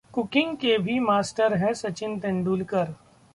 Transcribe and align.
cooking 0.13 0.55
के 0.57 0.77
भी 0.77 0.99
'master' 0.99 1.53
हैं 1.57 1.73
सचिन 1.73 2.19
तेंदुलकर 2.19 2.93